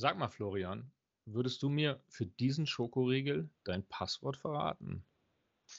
Sag 0.00 0.16
mal, 0.16 0.28
Florian, 0.28 0.92
würdest 1.24 1.60
du 1.60 1.68
mir 1.68 2.00
für 2.06 2.24
diesen 2.24 2.68
Schokoriegel 2.68 3.50
dein 3.64 3.84
Passwort 3.88 4.36
verraten? 4.36 5.04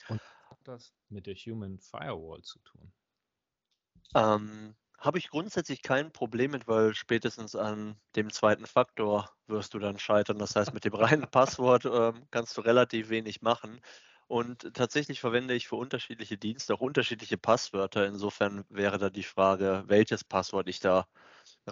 Und 0.08 0.20
was 0.20 0.50
hat 0.50 0.58
das 0.64 0.94
mit 1.08 1.26
der 1.26 1.34
Human 1.34 1.78
Firewall 1.78 2.42
zu 2.42 2.58
tun? 2.58 2.92
Ähm, 4.14 4.76
habe 4.98 5.16
ich 5.16 5.30
grundsätzlich 5.30 5.80
kein 5.80 6.12
Problem 6.12 6.50
mit, 6.50 6.68
weil 6.68 6.94
spätestens 6.94 7.56
an 7.56 7.98
dem 8.14 8.30
zweiten 8.30 8.66
Faktor 8.66 9.30
wirst 9.46 9.72
du 9.72 9.78
dann 9.78 9.98
scheitern. 9.98 10.38
Das 10.38 10.54
heißt, 10.54 10.74
mit 10.74 10.84
dem 10.84 10.92
reinen 10.92 11.22
Passwort 11.30 11.86
ähm, 11.86 12.26
kannst 12.30 12.58
du 12.58 12.60
relativ 12.60 13.08
wenig 13.08 13.40
machen. 13.40 13.80
Und 14.26 14.74
tatsächlich 14.74 15.20
verwende 15.20 15.54
ich 15.54 15.66
für 15.66 15.76
unterschiedliche 15.76 16.36
Dienste 16.36 16.74
auch 16.74 16.80
unterschiedliche 16.80 17.38
Passwörter. 17.38 18.06
Insofern 18.06 18.66
wäre 18.68 18.98
da 18.98 19.08
die 19.08 19.22
Frage, 19.22 19.84
welches 19.86 20.24
Passwort 20.24 20.68
ich 20.68 20.78
da 20.78 21.06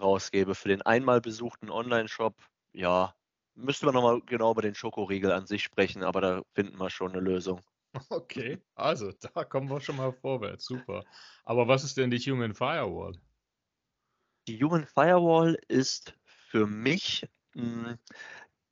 rausgebe. 0.00 0.54
Für 0.54 0.68
den 0.68 0.82
einmal 0.82 1.20
besuchten 1.20 1.70
Online-Shop, 1.70 2.34
ja, 2.72 3.14
müsste 3.54 3.86
man 3.86 3.95
nochmal 3.95 4.20
genau 4.23 4.52
über 4.52 4.62
den 4.62 4.74
Schokoriegel 4.74 5.32
an 5.32 5.46
sich 5.46 5.62
sprechen, 5.62 6.02
aber 6.02 6.20
da 6.20 6.42
finden 6.54 6.78
wir 6.78 6.90
schon 6.90 7.12
eine 7.12 7.20
Lösung. 7.20 7.60
Okay, 8.10 8.62
also 8.74 9.12
da 9.34 9.45
kommen 9.45 9.70
wir 9.70 9.80
schon 9.80 9.96
mal 9.96 10.12
vorwärts. 10.12 10.66
Super. 10.66 11.02
Aber 11.45 11.68
was 11.68 11.84
ist 11.84 11.96
denn 11.96 12.10
die 12.10 12.18
Human 12.18 12.54
Firewall? 12.54 13.18
Die 14.46 14.62
Human 14.62 14.87
Firewall 14.87 15.59
ist 15.68 16.15
für 16.51 16.66
mich 16.66 17.26
hm, 17.54 17.98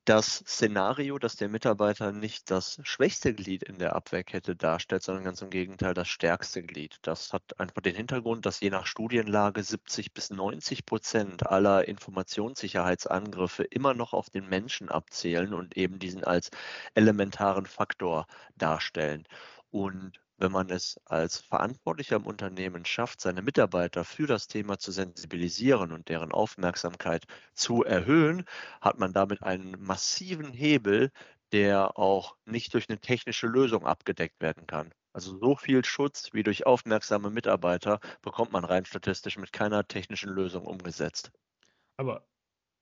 das 0.07 0.37
Szenario, 0.47 1.19
dass 1.19 1.35
der 1.35 1.49
Mitarbeiter 1.49 2.13
nicht 2.13 2.49
das 2.49 2.79
schwächste 2.83 3.33
Glied 3.33 3.63
in 3.63 3.77
der 3.77 3.93
Abwehrkette 3.93 4.55
darstellt, 4.55 5.03
sondern 5.03 5.25
ganz 5.25 5.41
im 5.41 5.49
Gegenteil 5.49 5.93
das 5.93 6.07
stärkste 6.07 6.63
Glied. 6.63 6.97
Das 7.01 7.33
hat 7.33 7.59
einfach 7.59 7.81
den 7.81 7.95
Hintergrund, 7.95 8.45
dass 8.45 8.61
je 8.61 8.69
nach 8.69 8.85
Studienlage 8.85 9.61
70 9.61 10.13
bis 10.13 10.29
90 10.29 10.85
Prozent 10.85 11.47
aller 11.47 11.89
Informationssicherheitsangriffe 11.89 13.63
immer 13.63 13.93
noch 13.93 14.13
auf 14.13 14.29
den 14.29 14.47
Menschen 14.47 14.87
abzählen 14.87 15.53
und 15.53 15.75
eben 15.75 15.99
diesen 15.99 16.23
als 16.23 16.51
elementaren 16.95 17.65
Faktor 17.65 18.27
darstellen. 18.55 19.27
Und 19.71 20.21
wenn 20.37 20.51
man 20.51 20.69
es 20.69 20.99
als 21.05 21.37
Verantwortlicher 21.37 22.17
im 22.17 22.27
Unternehmen 22.27 22.85
schafft, 22.85 23.21
seine 23.21 23.41
Mitarbeiter 23.41 24.03
für 24.03 24.27
das 24.27 24.47
Thema 24.47 24.77
zu 24.77 24.91
sensibilisieren 24.91 25.91
und 25.91 26.09
deren 26.09 26.31
Aufmerksamkeit 26.31 27.25
zu 27.53 27.83
erhöhen, 27.83 28.45
hat 28.81 28.99
man 28.99 29.13
damit 29.13 29.43
einen 29.43 29.81
massiven 29.81 30.53
Hebel, 30.53 31.11
der 31.51 31.97
auch 31.97 32.35
nicht 32.45 32.73
durch 32.73 32.89
eine 32.89 32.99
technische 32.99 33.47
Lösung 33.47 33.85
abgedeckt 33.85 34.41
werden 34.41 34.67
kann. 34.67 34.93
Also 35.13 35.39
so 35.39 35.55
viel 35.55 35.83
Schutz 35.83 36.29
wie 36.33 36.43
durch 36.43 36.67
aufmerksame 36.67 37.31
Mitarbeiter 37.31 37.99
bekommt 38.21 38.51
man 38.51 38.65
rein 38.65 38.85
statistisch 38.85 39.37
mit 39.37 39.51
keiner 39.51 39.87
technischen 39.87 40.29
Lösung 40.29 40.65
umgesetzt. 40.65 41.31
Aber 41.97 42.27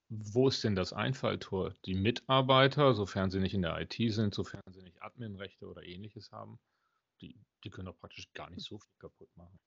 wo 0.08 0.48
ist 0.48 0.62
denn 0.62 0.76
das 0.76 0.92
Einfalltor? 0.92 1.72
Die 1.86 1.94
Mitarbeiter, 1.94 2.94
sofern 2.94 3.30
sie 3.30 3.40
nicht 3.40 3.54
in 3.54 3.62
der 3.62 3.80
IT 3.80 3.96
sind, 4.12 4.34
sofern 4.34 4.60
sie 4.70 4.82
nicht 4.82 5.02
Adminrechte 5.02 5.66
oder 5.66 5.82
ähnliches 5.82 6.30
haben, 6.30 6.58
die, 7.20 7.38
die 7.64 7.70
können 7.70 7.86
doch 7.86 7.98
praktisch 7.98 8.32
gar 8.32 8.50
nicht 8.50 8.64
so 8.64 8.78
viel 8.78 8.94
kaputt 8.98 9.28
machen. 9.36 9.58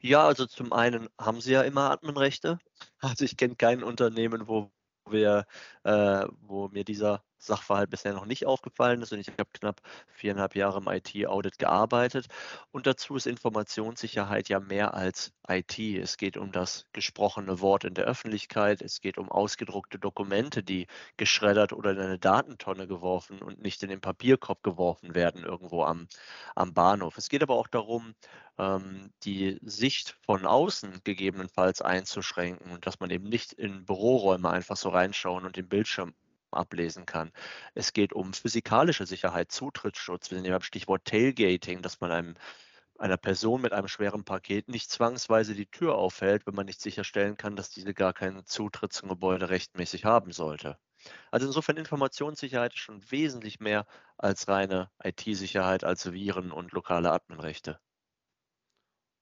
Ja, 0.00 0.26
also 0.26 0.46
zum 0.46 0.72
einen 0.72 1.08
haben 1.18 1.40
sie 1.40 1.52
ja 1.52 1.62
immer 1.62 1.90
Adminrechte. 1.90 2.58
Also 3.00 3.24
ich 3.24 3.36
kenne 3.36 3.56
kein 3.56 3.82
Unternehmen, 3.82 4.48
wo 4.48 4.72
wir, 5.08 5.46
äh, 5.84 6.26
wo 6.40 6.68
mir 6.68 6.84
dieser 6.84 7.22
Sachverhalt 7.38 7.90
bisher 7.90 8.14
noch 8.14 8.26
nicht 8.26 8.46
aufgefallen 8.46 9.02
ist 9.02 9.12
und 9.12 9.20
ich 9.20 9.28
habe 9.28 9.48
knapp 9.52 9.80
viereinhalb 10.08 10.54
Jahre 10.56 10.78
im 10.78 10.88
IT-Audit 10.88 11.58
gearbeitet. 11.58 12.26
Und 12.70 12.86
dazu 12.86 13.16
ist 13.16 13.26
Informationssicherheit 13.26 14.48
ja 14.48 14.60
mehr 14.60 14.94
als 14.94 15.32
IT. 15.48 15.78
Es 15.78 16.16
geht 16.16 16.36
um 16.36 16.52
das 16.52 16.86
gesprochene 16.92 17.60
Wort 17.60 17.84
in 17.84 17.94
der 17.94 18.04
Öffentlichkeit, 18.04 18.82
es 18.82 19.00
geht 19.00 19.18
um 19.18 19.30
ausgedruckte 19.30 19.98
Dokumente, 19.98 20.62
die 20.62 20.86
geschreddert 21.16 21.72
oder 21.72 21.92
in 21.92 22.00
eine 22.00 22.18
Datentonne 22.18 22.86
geworfen 22.86 23.40
und 23.42 23.60
nicht 23.62 23.82
in 23.82 23.90
den 23.90 24.00
Papierkorb 24.00 24.62
geworfen 24.62 25.14
werden 25.14 25.44
irgendwo 25.44 25.84
am, 25.84 26.08
am 26.54 26.72
Bahnhof. 26.72 27.18
Es 27.18 27.28
geht 27.28 27.42
aber 27.42 27.56
auch 27.56 27.68
darum, 27.68 28.14
ähm, 28.58 29.12
die 29.24 29.58
Sicht 29.62 30.16
von 30.24 30.46
außen 30.46 31.00
gegebenenfalls 31.04 31.82
einzuschränken 31.82 32.70
und 32.70 32.86
dass 32.86 33.00
man 33.00 33.10
eben 33.10 33.28
nicht 33.28 33.52
in 33.52 33.84
Büroräume 33.84 34.50
einfach 34.50 34.76
so 34.76 34.88
reinschauen 34.88 35.44
und 35.44 35.56
den 35.56 35.68
Bildschirm 35.68 36.14
ablesen 36.54 37.06
kann. 37.06 37.32
Es 37.74 37.92
geht 37.92 38.12
um 38.12 38.32
physikalische 38.32 39.06
Sicherheit, 39.06 39.52
Zutrittsschutz. 39.52 40.30
Wir 40.30 40.38
sind 40.38 40.46
ja 40.46 40.52
beim 40.52 40.62
Stichwort 40.62 41.04
Tailgating, 41.04 41.82
dass 41.82 42.00
man 42.00 42.10
einem 42.10 42.34
einer 42.98 43.16
Person 43.16 43.60
mit 43.60 43.72
einem 43.72 43.86
schweren 43.88 44.24
Paket 44.24 44.68
nicht 44.68 44.90
zwangsweise 44.90 45.54
die 45.54 45.66
Tür 45.66 45.94
aufhält, 45.96 46.46
wenn 46.46 46.54
man 46.54 46.66
nicht 46.66 46.80
sicherstellen 46.80 47.36
kann, 47.36 47.54
dass 47.56 47.70
diese 47.70 47.94
gar 47.94 48.12
keinen 48.12 48.46
Zutritt 48.46 48.92
zum 48.92 49.08
Gebäude 49.08 49.48
rechtmäßig 49.48 50.04
haben 50.04 50.32
sollte. 50.32 50.78
Also 51.30 51.46
insofern 51.46 51.76
Informationssicherheit 51.76 52.74
ist 52.74 52.80
schon 52.80 53.10
wesentlich 53.10 53.60
mehr 53.60 53.86
als 54.18 54.48
reine 54.48 54.90
IT-Sicherheit, 55.02 55.84
als 55.84 56.12
Viren 56.12 56.52
und 56.52 56.72
lokale 56.72 57.12
Adminrechte. 57.12 57.80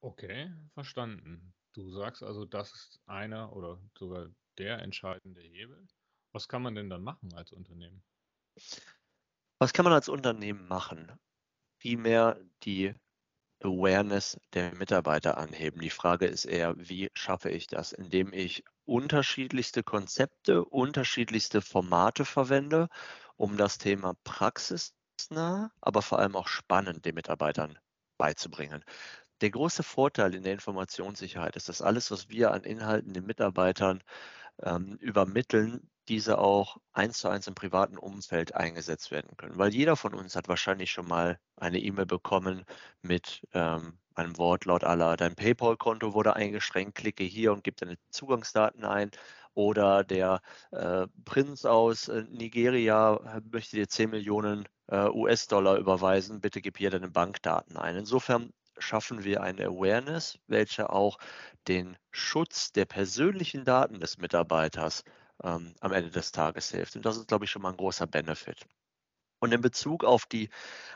Okay, 0.01 0.53
verstanden. 0.75 1.55
Du 1.73 1.91
sagst 1.91 2.23
also, 2.23 2.45
das 2.45 2.73
ist 2.75 3.01
einer 3.07 3.53
oder 3.55 3.81
sogar 3.99 4.29
der 4.59 4.81
entscheidende 4.81 5.41
Hebel. 5.41 5.89
Was 6.33 6.49
kann 6.49 6.63
man 6.63 6.75
denn 6.75 6.89
dann 6.89 7.03
machen 7.03 7.33
als 7.35 7.53
Unternehmen? 7.53 8.03
Was 9.59 9.73
kann 9.73 9.85
man 9.85 9.93
als 9.93 10.09
Unternehmen 10.09 10.67
machen? 10.67 11.13
Primär 11.81 12.41
die 12.65 12.95
Awareness 13.61 14.41
der 14.55 14.75
Mitarbeiter 14.75 15.39
anheben. 15.39 15.81
Die 15.81 15.91
Frage 15.91 16.27
ist 16.27 16.45
eher, 16.45 16.75
wie 16.77 17.11
schaffe 17.15 17.51
ich 17.51 17.67
das? 17.67 17.93
Indem 17.93 18.33
ich 18.33 18.65
unterschiedlichste 18.85 19.83
Konzepte, 19.83 20.65
unterschiedlichste 20.65 21.61
Formate 21.61 22.25
verwende, 22.25 22.89
um 23.37 23.57
das 23.57 23.79
Thema 23.79 24.15
praxisnah, 24.25 25.71
aber 25.81 26.03
vor 26.03 26.19
allem 26.19 26.35
auch 26.35 26.49
spannend 26.49 27.05
den 27.05 27.15
Mitarbeitern 27.15 27.79
beizubringen. 28.19 28.85
Der 29.41 29.51
große 29.51 29.83
Vorteil 29.83 30.35
in 30.35 30.43
der 30.45 30.53
Informationssicherheit 30.53 31.57
ist, 31.57 31.69
dass 31.69 31.83
alles, 31.83 32.11
was 32.11 32.29
wir 32.29 32.53
an 32.53 32.65
Inhalten 32.65 33.13
den 33.13 33.27
Mitarbeitern 33.27 34.03
ähm, 34.63 34.97
übermitteln, 34.97 35.91
diese 36.09 36.39
auch 36.39 36.79
eins 36.93 37.19
zu 37.19 37.29
eins 37.29 37.47
im 37.47 37.55
privaten 37.55 37.97
Umfeld 37.97 38.55
eingesetzt 38.55 39.11
werden 39.11 39.37
können. 39.37 39.59
Weil 39.59 39.73
jeder 39.75 39.97
von 39.97 40.15
uns 40.15 40.37
hat 40.37 40.49
wahrscheinlich 40.49 40.91
schon 40.91 41.07
mal 41.09 41.39
eine 41.57 41.79
E-Mail 41.79 42.07
bekommen 42.07 42.65
mit 43.03 43.47
ähm, 43.53 43.99
einem 44.15 44.37
Wortlaut 44.39 44.85
aller, 44.85 45.17
dein 45.17 45.35
PayPal-Konto 45.35 46.15
wurde 46.15 46.37
eingeschränkt, 46.37 46.97
klicke 46.97 47.25
hier 47.25 47.53
und 47.53 47.65
gib 47.65 47.77
deine 47.77 47.97
Zugangsdaten 48.11 48.85
ein. 48.85 49.11
Oder 49.55 50.03
der 50.03 50.41
äh, 50.71 51.07
Prinz 51.25 51.65
aus 51.67 52.09
äh, 52.09 52.25
Nigeria 52.31 53.17
äh, 53.17 53.41
möchte 53.51 53.77
dir 53.77 53.89
10 53.89 54.11
Millionen 54.11 54.67
äh, 54.89 55.09
US-Dollar 55.09 55.77
überweisen, 55.77 56.41
bitte 56.41 56.63
gib 56.63 56.79
hier 56.79 56.91
deine 56.91 57.11
Bankdaten 57.11 57.77
ein. 57.77 57.97
Insofern 57.97 58.53
schaffen 58.79 59.25
wir 59.25 59.43
eine 59.43 59.67
Awareness, 59.67 60.39
welche 60.47 60.91
auch 60.91 61.19
den 61.69 61.97
Schutz 62.11 62.73
der 62.73 62.87
persönlichen 62.87 63.65
Daten 63.65 64.01
des 64.01 64.19
Mitarbeiters 64.19 65.05
ähm, 65.43 65.75
am 65.81 65.93
Ende 65.93 66.11
des 66.11 66.33
Tages 66.33 66.71
hilft. 66.71 66.97
Und 66.97 67.05
das 67.07 67.17
ist, 67.17 67.29
glaube 67.29 67.45
ich, 67.45 67.51
schon 67.51 67.63
mal 67.63 67.71
ein 67.71 67.77
großer 67.77 68.07
Benefit. 68.07 68.67
Und 69.43 69.53
in 69.53 69.61
Bezug 69.61 70.05
auf 70.05 70.25
die 70.25 70.51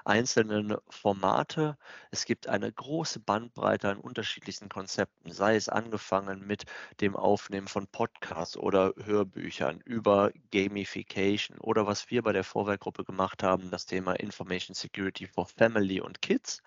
einzelnen 0.05 0.77
Formate, 0.89 1.77
es 2.13 2.25
gibt 2.27 2.47
eine 2.47 2.71
große 2.71 3.19
Bandbreite 3.19 3.89
an 3.89 3.99
unterschiedlichsten 3.99 4.69
Konzepten, 4.69 5.33
sei 5.33 5.57
es 5.57 5.69
angefangen 5.69 6.47
mit 6.47 6.63
dem 7.01 7.17
Aufnehmen 7.17 7.67
von 7.67 7.89
Podcasts 7.89 8.57
oder 8.57 8.95
Hörbüchern 9.03 9.81
über 9.85 10.31
Gamification 10.53 11.59
oder 11.59 11.89
was 11.89 12.09
wir 12.13 12.23
bei 12.23 12.33
der 12.33 12.45
Vorwerkgruppe 12.45 13.03
gemacht 13.03 13.43
haben, 13.43 13.73
das 13.73 13.85
Thema 13.85 14.13
Information 14.13 14.77
Security 14.77 15.27
for 15.27 15.47
Family 15.47 16.01
und 16.01 16.23
Kids, 16.23 16.63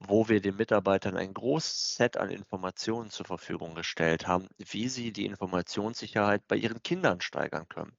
wo 0.00 0.28
wir 0.28 0.40
den 0.40 0.56
Mitarbeitern 0.56 1.16
ein 1.16 1.32
großes 1.34 1.94
Set 1.94 2.16
an 2.16 2.30
Informationen 2.30 3.10
zur 3.10 3.26
Verfügung 3.26 3.76
gestellt 3.76 4.26
haben, 4.26 4.48
wie 4.58 4.88
sie 4.88 5.12
die 5.12 5.26
Informationssicherheit 5.26 6.48
bei 6.48 6.56
ihren 6.56 6.82
Kindern 6.82 7.20
steigern 7.20 7.68
können. 7.68 7.92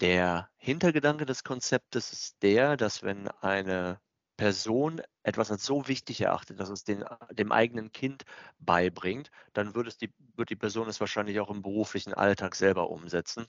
Der 0.00 0.48
Hintergedanke 0.56 1.26
des 1.26 1.44
Konzeptes 1.44 2.10
ist 2.12 2.42
der, 2.42 2.76
dass 2.78 3.02
wenn 3.02 3.28
eine 3.28 4.00
Person 4.36 5.02
etwas 5.22 5.50
als 5.50 5.64
so 5.64 5.88
wichtig 5.88 6.20
erachtet, 6.20 6.60
dass 6.60 6.68
es 6.70 6.84
den, 6.84 7.04
dem 7.30 7.52
eigenen 7.52 7.92
Kind 7.92 8.24
beibringt, 8.58 9.30
dann 9.54 9.74
wird, 9.74 9.86
es 9.86 9.96
die, 9.98 10.12
wird 10.34 10.50
die 10.50 10.56
Person 10.56 10.88
es 10.88 11.00
wahrscheinlich 11.00 11.40
auch 11.40 11.50
im 11.50 11.62
beruflichen 11.62 12.12
Alltag 12.14 12.54
selber 12.54 12.90
umsetzen. 12.90 13.46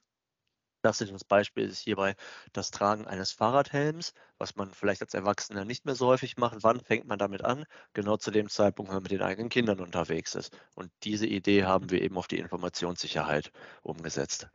Klassisches 0.83 1.23
Beispiel 1.25 1.65
ist 1.65 1.79
hierbei 1.79 2.15
das 2.53 2.71
Tragen 2.71 3.07
eines 3.07 3.31
Fahrradhelms, 3.33 4.13
was 4.38 4.55
man 4.55 4.71
vielleicht 4.73 5.01
als 5.01 5.13
Erwachsener 5.13 5.65
nicht 5.65 5.85
mehr 5.85 5.95
so 5.95 6.07
häufig 6.07 6.38
macht. 6.38 6.63
Wann 6.63 6.79
fängt 6.81 7.07
man 7.07 7.19
damit 7.19 7.43
an? 7.43 7.65
Genau 7.93 8.17
zu 8.17 8.31
dem 8.31 8.50
Zeitpunkt, 8.50 8.89
wenn 8.89 8.97
man 8.97 9.03
mit 9.03 9.11
den 9.11 9.21
eigenen 9.21 9.50
Kindern 9.50 9.79
unterwegs 9.81 10.35
ist. 10.35 10.57
Und 10.75 10.91
diese 11.03 11.27
Idee 11.27 11.65
haben 11.65 11.89
wir 11.91 12.01
eben 12.01 12.17
auf 12.17 12.27
die 12.27 12.39
Informationssicherheit 12.39 13.51
umgesetzt. 13.83 14.50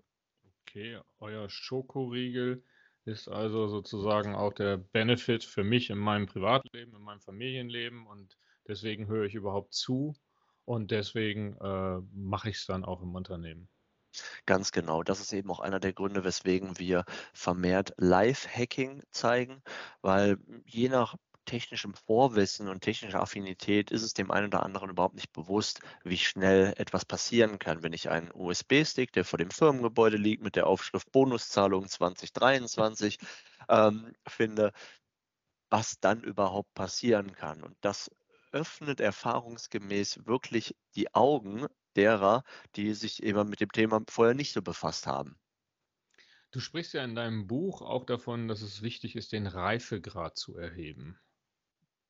Okay, 0.75 0.99
euer 1.19 1.51
Schokoriegel 1.51 2.65
ist 3.05 3.29
also 3.29 3.67
sozusagen 3.69 4.35
auch 4.35 4.55
der 4.55 4.79
Benefit 4.79 5.45
für 5.45 5.65
mich 5.65 5.91
in 5.91 5.99
meinem 5.99 6.25
Privatleben, 6.25 6.95
in 6.95 7.03
meinem 7.03 7.21
Familienleben 7.21 8.07
und 8.07 8.39
deswegen 8.67 9.07
höre 9.07 9.27
ich 9.27 9.35
überhaupt 9.35 9.75
zu 9.75 10.15
und 10.65 10.91
deswegen 10.91 11.59
äh, 11.59 12.01
mache 12.15 12.49
ich 12.49 12.57
es 12.57 12.65
dann 12.65 12.87
auch 12.87 13.03
im 13.03 13.15
Unternehmen. 13.15 13.69
Ganz 14.47 14.73
genau. 14.73 15.03
Das 15.03 15.21
ist 15.21 15.35
eben 15.35 15.51
auch 15.51 15.61
einer 15.61 15.79
der 15.79 15.93
Gründe, 15.93 16.25
weswegen 16.25 16.79
wir 16.79 17.05
vermehrt 17.35 17.93
Live-Hacking 17.99 19.03
zeigen, 19.11 19.63
weil 20.01 20.39
je 20.65 20.89
nach 20.89 21.17
technischem 21.45 21.95
Vorwissen 21.95 22.69
und 22.69 22.81
technischer 22.81 23.21
Affinität 23.21 23.91
ist 23.91 24.03
es 24.03 24.15
dem 24.15 24.31
einen 24.31 24.47
oder 24.47 24.63
anderen 24.63 24.91
überhaupt 24.91 25.15
nicht 25.15 25.33
bewusst, 25.33 25.81
wie 26.05 26.19
schnell 26.19 26.75
etwas 26.77 27.05
passieren 27.05 27.59
kann, 27.59 27.83
wenn 27.83 27.93
ich 27.93 28.11
einen 28.11 28.31
USB-Stick, 28.33 29.13
der 29.13 29.25
vor 29.25 29.39
dem 29.39 29.51
Firmengebäude 29.51 30.17
liegt, 30.17 30.43
mit 30.43 30.57
der 30.57 30.67
Aufschrift 30.67 31.11
Bonuszahlung 31.13 31.89
2023 31.89 33.19
ähm, 33.69 34.13
finde, 34.27 34.73
was 35.71 35.99
dann 36.01 36.23
überhaupt 36.23 36.75
passieren 36.75 37.33
kann. 37.33 37.63
Und 37.63 37.77
das 37.81 38.11
öffnet 38.53 39.01
erfahrungsgemäß 39.01 40.27
wirklich 40.27 40.77
die 40.95 41.15
Augen 41.15 41.67
derer, 41.97 42.45
die 42.77 42.95
sich 42.95 43.23
eben 43.23 43.49
mit 43.49 43.61
dem 43.61 43.73
Thema 43.73 44.03
vorher 44.09 44.35
nicht 44.35 44.53
so 44.53 44.63
befasst 44.63 45.07
haben. 45.07 45.39
Du 46.51 46.61
sprichst 46.61 46.93
ja 46.93 47.03
in 47.03 47.15
deinem 47.15 47.47
Buch 47.47 47.81
auch 47.81 48.05
davon, 48.05 48.47
dass 48.47 48.61
es 48.61 48.83
wichtig 48.83 49.17
ist, 49.17 49.33
den 49.33 49.47
Reifegrad 49.47 50.37
zu 50.37 50.57
erheben. 50.57 51.19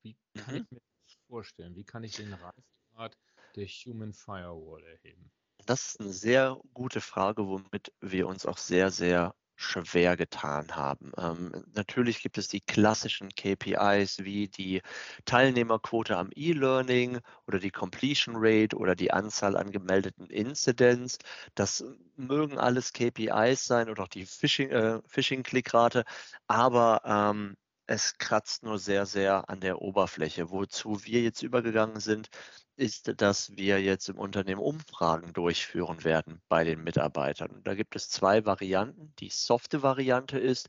Wie 0.03 0.17
kann 0.35 0.55
mhm. 0.55 0.63
ich 0.63 0.71
mir 0.71 0.81
das 0.81 1.17
vorstellen? 1.27 1.75
Wie 1.75 1.85
kann 1.85 2.05
ich 2.05 2.17
den 2.17 2.33
Reifegrad 2.33 3.17
der 3.57 3.67
Human 3.67 4.13
Firewall 4.13 4.85
erheben? 4.85 5.31
Das 5.67 5.87
ist 5.87 6.01
eine 6.01 6.13
sehr 6.13 6.61
gute 6.75 7.01
Frage, 7.01 7.47
womit 7.47 7.93
wir 8.01 8.27
uns 8.27 8.47
auch 8.47 8.59
sehr, 8.59 8.91
sehr 8.91 9.35
schwer 9.55 10.17
getan 10.17 10.75
haben. 10.75 11.13
Ähm, 11.17 11.65
natürlich 11.75 12.23
gibt 12.23 12.39
es 12.39 12.49
die 12.49 12.61
klassischen 12.61 13.29
KPIs 13.31 14.25
wie 14.25 14.49
die 14.49 14.83
Teilnehmerquote 15.25 16.17
am 16.17 16.31
E-Learning 16.35 17.21
oder 17.47 17.59
die 17.59 17.71
Completion 17.71 18.35
Rate 18.39 18.77
oder 18.77 18.95
die 18.97 19.13
Anzahl 19.13 19.57
an 19.57 19.71
gemeldeten 19.71 20.27
Incidents. 20.27 21.19
Das 21.55 21.85
mögen 22.17 22.59
alles 22.59 22.93
KPIs 22.93 23.65
sein 23.65 23.89
oder 23.89 24.05
auch 24.05 24.09
die 24.09 24.27
Phishing-Klickrate, 24.27 26.01
äh, 26.01 26.05
aber 26.49 27.03
ähm, 27.05 27.57
es 27.87 28.17
kratzt 28.19 28.63
nur 28.63 28.79
sehr, 28.79 29.07
sehr 29.07 29.49
an 29.51 29.61
der 29.61 29.83
Oberfläche. 29.83 30.51
Wozu 30.51 31.05
wir 31.05 31.23
jetzt 31.23 31.43
übergegangen 31.43 32.01
sind, 32.01 32.29
ist, 32.77 33.21
dass 33.21 33.57
wir 33.57 33.81
jetzt 33.83 34.09
im 34.09 34.19
Unternehmen 34.19 34.61
Umfragen 34.61 35.33
durchführen 35.33 36.05
werden 36.05 36.41
bei 36.49 36.65
den 36.65 36.83
Mitarbeitern. 36.83 37.51
Und 37.51 37.67
da 37.67 37.75
gibt 37.75 37.97
es 37.97 38.09
zwei 38.09 38.45
Varianten. 38.47 39.13
Die 39.19 39.31
softe 39.31 39.83
Variante 39.83 40.39
ist, 40.39 40.69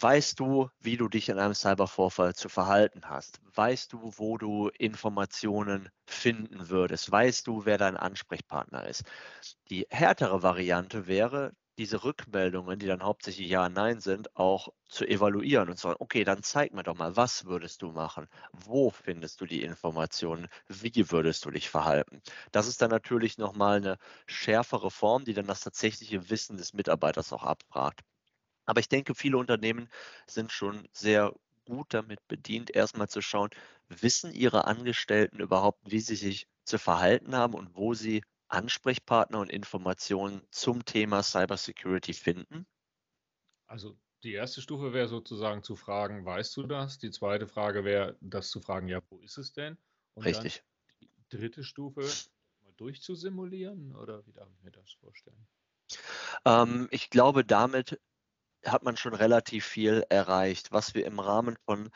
weißt 0.00 0.40
du, 0.40 0.70
wie 0.80 0.96
du 0.96 1.08
dich 1.08 1.28
in 1.28 1.38
einem 1.38 1.54
Cybervorfall 1.54 2.34
zu 2.34 2.48
verhalten 2.48 3.08
hast? 3.08 3.40
Weißt 3.54 3.92
du, 3.92 4.12
wo 4.16 4.36
du 4.38 4.68
Informationen 4.68 5.88
finden 6.06 6.68
würdest? 6.68 7.10
Weißt 7.10 7.46
du, 7.46 7.64
wer 7.64 7.78
dein 7.78 7.96
Ansprechpartner 7.96 8.86
ist? 8.88 9.04
Die 9.70 9.86
härtere 9.90 10.42
Variante 10.42 11.06
wäre, 11.06 11.52
diese 11.78 12.02
Rückmeldungen, 12.04 12.78
die 12.78 12.86
dann 12.86 13.02
hauptsächlich 13.02 13.48
Ja, 13.48 13.68
Nein 13.68 14.00
sind, 14.00 14.34
auch 14.36 14.68
zu 14.88 15.04
evaluieren 15.06 15.68
und 15.70 15.76
zu 15.76 15.82
sagen, 15.88 15.96
okay, 16.00 16.24
dann 16.24 16.42
zeig 16.42 16.72
mir 16.72 16.82
doch 16.82 16.96
mal, 16.96 17.16
was 17.16 17.44
würdest 17.46 17.82
du 17.82 17.90
machen? 17.92 18.26
Wo 18.52 18.90
findest 18.90 19.40
du 19.40 19.46
die 19.46 19.62
Informationen? 19.62 20.48
Wie 20.68 21.10
würdest 21.10 21.44
du 21.44 21.50
dich 21.50 21.68
verhalten? 21.70 22.20
Das 22.52 22.66
ist 22.68 22.82
dann 22.82 22.90
natürlich 22.90 23.38
nochmal 23.38 23.76
eine 23.78 23.96
schärfere 24.26 24.90
Form, 24.90 25.24
die 25.24 25.34
dann 25.34 25.46
das 25.46 25.60
tatsächliche 25.60 26.28
Wissen 26.30 26.56
des 26.56 26.72
Mitarbeiters 26.74 27.32
auch 27.32 27.44
abfragt. 27.44 28.00
Aber 28.66 28.80
ich 28.80 28.88
denke, 28.88 29.14
viele 29.14 29.38
Unternehmen 29.38 29.88
sind 30.26 30.52
schon 30.52 30.86
sehr 30.92 31.32
gut 31.66 31.94
damit 31.94 32.26
bedient, 32.28 32.70
erstmal 32.70 33.08
zu 33.08 33.22
schauen, 33.22 33.48
wissen 33.88 34.32
ihre 34.32 34.66
Angestellten 34.66 35.40
überhaupt, 35.40 35.80
wie 35.90 36.00
sie 36.00 36.16
sich 36.16 36.46
zu 36.64 36.78
verhalten 36.78 37.34
haben 37.36 37.54
und 37.54 37.74
wo 37.76 37.94
sie 37.94 38.22
Ansprechpartner 38.54 39.40
und 39.40 39.50
Informationen 39.50 40.42
zum 40.50 40.84
Thema 40.84 41.22
Cybersecurity 41.22 42.14
finden? 42.14 42.66
Also 43.66 43.98
die 44.22 44.32
erste 44.32 44.62
Stufe 44.62 44.92
wäre 44.92 45.08
sozusagen 45.08 45.62
zu 45.62 45.76
fragen, 45.76 46.24
weißt 46.24 46.56
du 46.56 46.62
das? 46.62 46.98
Die 46.98 47.10
zweite 47.10 47.46
Frage 47.46 47.84
wäre, 47.84 48.16
das 48.20 48.48
zu 48.50 48.60
fragen, 48.60 48.88
ja, 48.88 49.00
wo 49.10 49.18
ist 49.18 49.36
es 49.36 49.52
denn? 49.52 49.76
Und 50.14 50.24
Richtig. 50.24 50.64
die 51.00 51.10
dritte 51.28 51.64
Stufe 51.64 52.00
mal 52.62 52.72
durchzusimulieren 52.76 53.94
oder 53.96 54.26
wie 54.26 54.32
darf 54.32 54.48
ich 54.50 54.62
mir 54.62 54.70
das 54.70 54.92
vorstellen? 54.92 55.46
Ähm, 56.44 56.88
ich 56.90 57.10
glaube, 57.10 57.44
damit 57.44 58.00
hat 58.64 58.82
man 58.82 58.96
schon 58.96 59.14
relativ 59.14 59.66
viel 59.66 60.04
erreicht. 60.08 60.72
Was 60.72 60.94
wir 60.94 61.06
im 61.06 61.20
Rahmen 61.20 61.56
von 61.66 61.90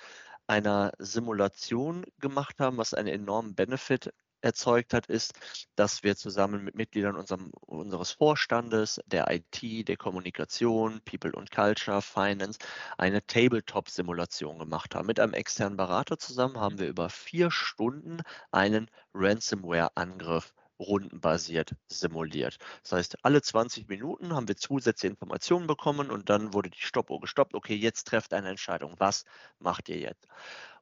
einer 0.46 0.92
Simulation 0.98 2.04
gemacht 2.18 2.60
haben, 2.60 2.78
was 2.78 2.94
einen 2.94 3.08
enormen 3.08 3.54
Benefit 3.54 4.12
erzeugt 4.40 4.94
hat, 4.94 5.06
ist, 5.06 5.34
dass 5.76 6.02
wir 6.02 6.16
zusammen 6.16 6.64
mit 6.64 6.74
Mitgliedern 6.74 7.16
unserem, 7.16 7.50
unseres 7.60 8.12
Vorstandes, 8.12 9.00
der 9.06 9.30
IT, 9.30 9.88
der 9.88 9.96
Kommunikation, 9.96 11.00
People 11.04 11.32
und 11.32 11.50
Culture, 11.50 12.02
Finance 12.02 12.58
eine 12.96 13.24
Tabletop-Simulation 13.26 14.58
gemacht 14.58 14.94
haben. 14.94 15.06
Mit 15.06 15.20
einem 15.20 15.34
externen 15.34 15.76
Berater 15.76 16.18
zusammen 16.18 16.58
haben 16.58 16.78
wir 16.78 16.88
über 16.88 17.08
vier 17.10 17.50
Stunden 17.50 18.22
einen 18.50 18.90
Ransomware-Angriff 19.14 20.52
rundenbasiert 20.78 21.74
simuliert. 21.88 22.58
Das 22.82 22.92
heißt, 22.92 23.24
alle 23.24 23.42
20 23.42 23.88
Minuten 23.88 24.34
haben 24.34 24.48
wir 24.48 24.56
zusätzliche 24.56 25.10
Informationen 25.12 25.66
bekommen 25.66 26.10
und 26.10 26.30
dann 26.30 26.54
wurde 26.54 26.70
die 26.70 26.80
Stoppuhr 26.80 27.20
gestoppt. 27.20 27.54
Okay, 27.54 27.74
jetzt 27.74 28.06
trefft 28.06 28.32
eine 28.32 28.48
Entscheidung. 28.48 28.94
Was 28.98 29.24
macht 29.58 29.88
ihr 29.88 29.98
jetzt? 29.98 30.28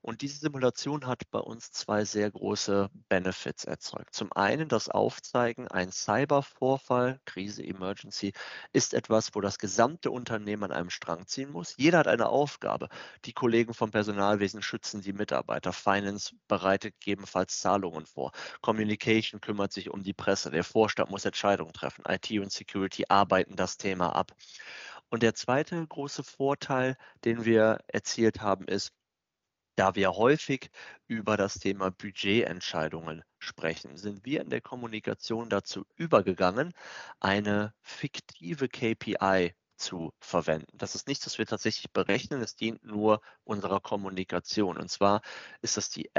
Und 0.06 0.22
diese 0.22 0.38
Simulation 0.38 1.08
hat 1.08 1.28
bei 1.32 1.40
uns 1.40 1.72
zwei 1.72 2.04
sehr 2.04 2.30
große 2.30 2.90
Benefits 3.08 3.64
erzeugt. 3.64 4.14
Zum 4.14 4.32
einen 4.34 4.68
das 4.68 4.88
Aufzeigen, 4.88 5.66
ein 5.66 5.90
Cybervorfall, 5.90 7.20
Krise, 7.24 7.64
Emergency, 7.64 8.32
ist 8.72 8.94
etwas, 8.94 9.34
wo 9.34 9.40
das 9.40 9.58
gesamte 9.58 10.12
Unternehmen 10.12 10.62
an 10.62 10.70
einem 10.70 10.90
Strang 10.90 11.26
ziehen 11.26 11.50
muss. 11.50 11.74
Jeder 11.76 11.98
hat 11.98 12.06
eine 12.06 12.28
Aufgabe. 12.28 12.88
Die 13.24 13.32
Kollegen 13.32 13.74
vom 13.74 13.90
Personalwesen 13.90 14.62
schützen 14.62 15.00
die 15.00 15.12
Mitarbeiter. 15.12 15.72
Finance 15.72 16.36
bereitet 16.46 16.94
gegebenenfalls 17.00 17.58
Zahlungen 17.58 18.06
vor. 18.06 18.30
Communication 18.60 19.40
kümmert 19.40 19.72
sich 19.72 19.90
um 19.90 20.04
die 20.04 20.14
Presse. 20.14 20.52
Der 20.52 20.62
Vorstand 20.62 21.10
muss 21.10 21.24
Entscheidungen 21.24 21.72
treffen. 21.72 22.04
IT 22.06 22.30
und 22.30 22.52
Security 22.52 23.06
arbeiten 23.08 23.56
das 23.56 23.76
Thema 23.76 24.14
ab. 24.14 24.30
Und 25.10 25.24
der 25.24 25.34
zweite 25.34 25.84
große 25.84 26.22
Vorteil, 26.22 26.96
den 27.24 27.44
wir 27.44 27.80
erzielt 27.88 28.40
haben, 28.40 28.68
ist, 28.68 28.92
da 29.76 29.94
wir 29.94 30.12
häufig 30.16 30.70
über 31.06 31.36
das 31.36 31.54
Thema 31.58 31.90
Budgetentscheidungen 31.90 33.22
sprechen, 33.38 33.96
sind 33.96 34.24
wir 34.24 34.40
in 34.42 34.50
der 34.50 34.60
Kommunikation 34.60 35.48
dazu 35.50 35.86
übergegangen, 35.96 36.72
eine 37.20 37.74
fiktive 37.82 38.68
KPI 38.68 39.54
zu 39.76 40.12
verwenden. 40.18 40.76
Das 40.76 40.94
ist 40.94 41.08
nichts, 41.08 41.26
was 41.26 41.38
wir 41.38 41.46
tatsächlich 41.46 41.92
berechnen, 41.92 42.40
es 42.42 42.56
dient 42.56 42.84
nur 42.84 43.20
unserer 43.44 43.80
Kommunikation. 43.80 44.76
Und 44.76 44.90
zwar 44.90 45.22
ist 45.62 45.76
das 45.76 45.90
die 45.90 46.10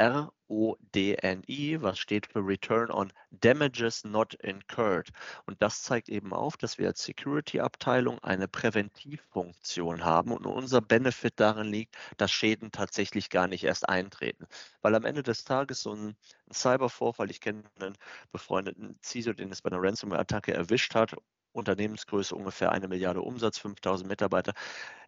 RODNI, 0.50 1.82
was 1.82 2.00
steht 2.00 2.28
für 2.28 2.40
Return 2.40 2.92
on 2.92 3.12
Damages 3.32 4.04
Not 4.04 4.36
Incurred. 4.36 5.10
Und 5.46 5.62
das 5.62 5.82
zeigt 5.84 6.10
eben 6.10 6.34
auf, 6.34 6.58
dass 6.58 6.78
wir 6.78 6.88
als 6.88 7.04
Security-Abteilung 7.04 8.20
eine 8.20 8.48
Präventivfunktion 8.48 10.06
haben 10.06 10.32
und 10.32 10.46
unser 10.46 10.82
Benefit 10.82 11.34
darin 11.38 11.68
liegt, 11.68 11.96
dass 12.18 12.32
Schäden 12.32 12.72
tatsächlich 12.72 13.30
gar 13.30 13.48
nicht 13.48 13.64
erst 13.64 13.90
eintreten. 13.90 14.48
Weil 14.82 14.96
am 14.96 15.06
Ende 15.06 15.24
des 15.24 15.44
Tages 15.44 15.82
so 15.82 15.94
ein 15.94 16.16
Cybervorfall, 16.52 17.30
ich 17.30 17.42
kenne 17.42 17.64
einen 17.80 17.98
befreundeten 18.32 19.00
CISO, 19.04 19.34
den 19.34 19.52
es 19.52 19.62
bei 19.62 19.72
einer 19.72 19.82
Ransomware-Attacke 19.82 20.54
erwischt 20.54 20.96
hat 20.96 21.16
Unternehmensgröße 21.52 22.36
ungefähr 22.36 22.72
eine 22.72 22.88
Milliarde 22.88 23.22
Umsatz, 23.22 23.58
5000 23.60 24.10
Mitarbeiter. 24.10 24.54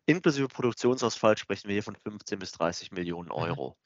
Inklusive 0.05 0.48
Produktionsausfall 0.48 1.38
sprechen 1.38 1.67
wir 1.67 1.74
hier 1.74 1.84
von 1.84 1.96
15 1.96 2.39
bis 2.39 2.51
30 2.53 2.91
Millionen 2.91 3.27
mhm. 3.27 3.36
Euro. 3.36 3.77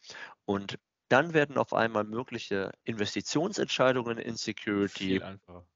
Und 0.45 0.79
dann 1.09 1.33
werden 1.33 1.57
auf 1.57 1.73
einmal 1.73 2.05
mögliche 2.05 2.71
Investitionsentscheidungen 2.85 4.17
in 4.17 4.35
Security 4.35 5.05
Viel 5.05 5.23
einfacher. 5.23 5.67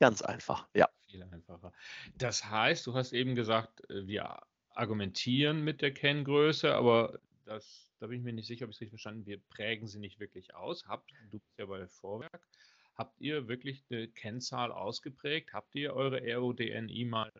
Ganz 0.00 0.22
einfach, 0.22 0.68
ja. 0.74 0.88
Viel 1.06 1.22
einfacher. 1.22 1.72
Das 2.16 2.44
heißt, 2.44 2.86
du 2.86 2.94
hast 2.94 3.12
eben 3.12 3.34
gesagt, 3.34 3.88
äh, 3.88 4.06
wir 4.06 4.40
argumentieren 4.70 5.62
mit 5.62 5.80
der 5.80 5.94
Kenngröße, 5.94 6.74
aber 6.74 7.20
das, 7.44 7.88
da 8.00 8.08
bin 8.08 8.18
ich 8.18 8.24
mir 8.24 8.32
nicht 8.32 8.46
sicher, 8.46 8.64
ob 8.64 8.70
ich 8.70 8.76
es 8.76 8.80
richtig 8.80 8.90
verstanden 8.90 9.26
Wir 9.26 9.40
prägen 9.40 9.86
sie 9.86 10.00
nicht 10.00 10.18
wirklich 10.18 10.54
aus. 10.54 10.86
Habt, 10.86 11.12
du 11.30 11.38
bist 11.38 11.58
ja 11.58 11.66
bei 11.66 11.86
Vorwerk. 11.86 12.46
Habt 12.96 13.20
ihr 13.20 13.48
wirklich 13.48 13.84
eine 13.90 14.06
Kennzahl 14.08 14.70
ausgeprägt? 14.70 15.52
Habt 15.52 15.74
ihr 15.74 15.94
eure 15.94 16.20
RODNI 16.36 17.04
mal 17.04 17.32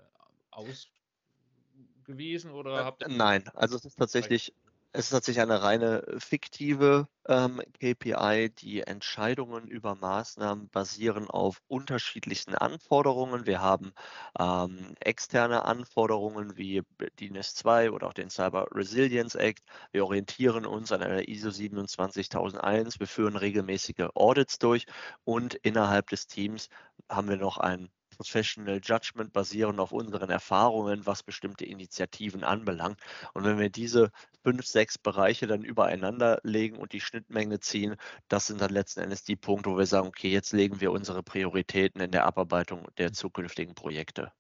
ausgewiesen 0.51 2.51
oder 2.51 2.81
äh, 2.81 2.85
habt 2.85 3.03
ihr 3.03 3.09
Nein, 3.09 3.49
also 3.55 3.77
es 3.77 3.85
ist 3.85 3.97
tatsächlich 3.97 4.53
es 4.97 5.07
ist 5.07 5.11
tatsächlich 5.11 5.43
eine 5.43 5.61
reine 5.61 6.05
fiktive 6.19 7.09
ähm, 7.27 7.61
KPI. 7.81 8.51
Die 8.51 8.83
Entscheidungen 8.83 9.67
über 9.67 9.97
Maßnahmen 9.97 10.69
basieren 10.69 11.29
auf 11.29 11.61
unterschiedlichen 11.67 12.55
Anforderungen. 12.55 13.45
Wir 13.45 13.61
haben 13.61 13.93
ähm, 14.39 14.95
externe 15.01 15.65
Anforderungen 15.65 16.57
wie 16.57 16.83
die 17.19 17.31
NIS 17.31 17.57
2 17.57 17.91
oder 17.91 18.07
auch 18.07 18.15
den 18.15 18.31
Cyber 18.31 18.69
Resilience 18.71 19.35
Act. 19.35 19.65
Wir 19.91 20.05
orientieren 20.05 20.65
uns 20.65 20.93
an 20.93 21.03
einer 21.03 21.29
ISO 21.29 21.51
27001. 21.51 23.01
Wir 23.01 23.09
führen 23.09 23.35
regelmäßige 23.35 24.11
Audits 24.15 24.61
durch 24.61 24.87
und 25.25 25.55
innerhalb 25.55 26.09
des 26.11 26.29
Teams 26.29 26.69
haben 27.09 27.29
wir 27.29 27.37
noch 27.37 27.59
ein 27.59 27.91
Professional 28.15 28.81
Judgment 28.83 29.33
basierend 29.33 29.81
auf 29.81 29.93
unseren 29.93 30.31
Erfahrungen, 30.31 31.07
was 31.07 31.23
bestimmte 31.23 31.65
Initiativen 31.65 32.45
anbelangt. 32.45 33.01
Und 33.33 33.45
wenn 33.45 33.59
wir 33.59 33.71
diese 33.71 34.11
fünf, 34.43 34.67
sechs 34.67 34.99
Bereiche 34.99 35.47
dann 35.47 35.63
übereinander 35.65 36.41
legen 36.43 36.77
und 36.79 36.93
die 36.93 37.01
Schnittmenge 37.01 37.61
ziehen, 37.61 37.97
das 38.29 38.47
sind 38.47 38.61
dann 38.61 38.71
letzten 38.71 39.01
Endes 39.01 39.25
die 39.25 39.37
Punkte, 39.37 39.71
wo 39.71 39.79
wir 39.79 39.87
sagen, 39.87 40.09
okay, 40.09 40.31
jetzt 40.31 40.53
legen 40.53 40.81
wir 40.81 40.93
unsere 40.93 41.23
Prioritäten 41.23 42.01
in 42.01 42.11
der 42.11 42.25
Abarbeitung 42.25 42.89
der 42.99 43.13
zukünftigen 43.13 43.75
Projekte. 43.75 44.33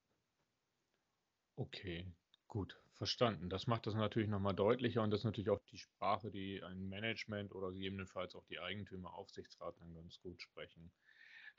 Okay, 1.56 2.06
gut, 2.48 2.80
verstanden. 2.94 3.48
Das 3.48 3.66
macht 3.66 3.86
das 3.86 3.94
natürlich 3.94 4.28
nochmal 4.28 4.54
deutlicher 4.54 5.02
und 5.02 5.10
das 5.10 5.20
ist 5.20 5.24
natürlich 5.24 5.50
auch 5.50 5.62
die 5.70 5.78
Sprache, 5.78 6.30
die 6.30 6.62
ein 6.62 6.88
Management 6.88 7.52
oder 7.54 7.70
gegebenenfalls 7.70 8.34
auch 8.34 8.44
die 8.46 8.58
Eigentümer, 8.60 9.14
Aufsichtsrat 9.14 9.76
dann 9.78 9.94
ganz 9.94 10.20
gut 10.20 10.40
sprechen. 10.42 10.90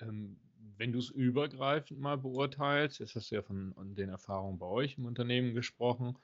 Ähm, 0.01 0.37
wenn 0.77 0.91
du 0.91 0.99
es 0.99 1.09
übergreifend 1.09 1.99
mal 1.99 2.17
beurteilst, 2.17 2.99
jetzt 2.99 3.15
hast 3.15 3.31
du 3.31 3.35
ja 3.35 3.41
von 3.41 3.73
den 3.95 4.09
Erfahrungen 4.09 4.59
bei 4.59 4.65
euch 4.65 4.97
im 4.97 5.05
Unternehmen 5.05 5.53
gesprochen. 5.53 6.17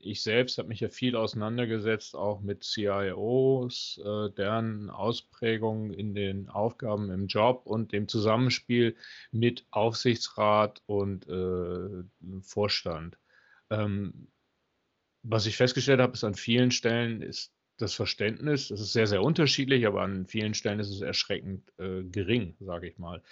Ich 0.00 0.22
selbst 0.22 0.58
habe 0.58 0.68
mich 0.68 0.80
ja 0.80 0.88
viel 0.88 1.16
auseinandergesetzt, 1.16 2.14
auch 2.14 2.40
mit 2.40 2.62
CIOs, 2.62 4.00
äh, 4.04 4.30
deren 4.30 4.90
Ausprägungen 4.90 5.92
in 5.92 6.14
den 6.14 6.48
Aufgaben 6.48 7.10
im 7.10 7.26
Job 7.26 7.62
und 7.64 7.92
dem 7.92 8.06
Zusammenspiel 8.06 8.96
mit 9.32 9.66
Aufsichtsrat 9.70 10.82
und 10.86 11.26
äh, 11.28 12.04
Vorstand. 12.42 13.18
Ähm, 13.70 14.28
was 15.24 15.46
ich 15.46 15.56
festgestellt 15.56 16.00
habe, 16.00 16.12
ist 16.12 16.24
an 16.24 16.34
vielen 16.34 16.70
Stellen 16.70 17.20
ist 17.20 17.52
das 17.78 17.94
Verständnis, 17.94 18.68
das 18.68 18.80
ist 18.80 18.92
sehr, 18.92 19.06
sehr 19.06 19.22
unterschiedlich, 19.22 19.86
aber 19.86 20.02
an 20.02 20.26
vielen 20.26 20.54
Stellen 20.54 20.80
ist 20.80 20.90
es 20.90 21.00
erschreckend 21.00 21.72
äh, 21.78 22.02
gering, 22.02 22.56
sage 22.60 22.88
ich 22.88 22.98
mal. 22.98 23.22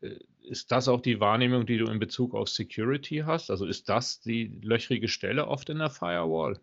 Äh, 0.00 0.18
ist 0.42 0.70
das 0.72 0.88
auch 0.88 1.00
die 1.00 1.20
Wahrnehmung, 1.20 1.66
die 1.66 1.78
du 1.78 1.86
in 1.86 1.98
Bezug 1.98 2.34
auf 2.34 2.48
Security 2.48 3.22
hast? 3.24 3.50
Also 3.50 3.66
ist 3.66 3.88
das 3.88 4.20
die 4.20 4.58
löchrige 4.62 5.08
Stelle 5.08 5.46
oft 5.46 5.70
in 5.70 5.78
der 5.78 5.90
Firewall? 5.90 6.60